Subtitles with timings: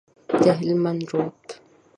[0.41, 1.41] د هلمند رود،